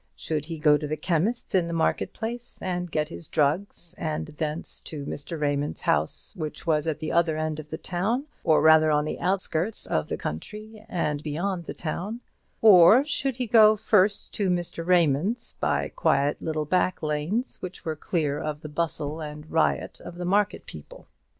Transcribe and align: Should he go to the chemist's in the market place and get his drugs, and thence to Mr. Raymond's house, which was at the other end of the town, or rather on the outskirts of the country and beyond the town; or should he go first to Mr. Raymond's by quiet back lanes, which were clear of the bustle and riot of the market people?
Should 0.15 0.45
he 0.45 0.57
go 0.57 0.79
to 0.79 0.87
the 0.87 0.97
chemist's 0.97 1.53
in 1.53 1.67
the 1.67 1.73
market 1.73 2.11
place 2.11 2.59
and 2.59 2.89
get 2.89 3.09
his 3.09 3.27
drugs, 3.27 3.93
and 3.99 4.25
thence 4.39 4.79
to 4.81 5.05
Mr. 5.05 5.39
Raymond's 5.39 5.81
house, 5.81 6.33
which 6.35 6.65
was 6.65 6.87
at 6.87 6.97
the 6.97 7.11
other 7.11 7.37
end 7.37 7.59
of 7.59 7.69
the 7.69 7.77
town, 7.77 8.25
or 8.43 8.63
rather 8.63 8.89
on 8.89 9.05
the 9.05 9.19
outskirts 9.19 9.85
of 9.85 10.07
the 10.07 10.17
country 10.17 10.83
and 10.89 11.21
beyond 11.21 11.65
the 11.65 11.75
town; 11.75 12.21
or 12.63 13.05
should 13.05 13.35
he 13.35 13.45
go 13.45 13.75
first 13.75 14.31
to 14.33 14.49
Mr. 14.49 14.83
Raymond's 14.83 15.53
by 15.59 15.89
quiet 15.89 16.37
back 16.67 17.03
lanes, 17.03 17.57
which 17.61 17.85
were 17.85 17.95
clear 17.95 18.39
of 18.39 18.61
the 18.61 18.69
bustle 18.69 19.21
and 19.21 19.51
riot 19.51 20.01
of 20.03 20.15
the 20.15 20.25
market 20.25 20.65
people? 20.65 21.05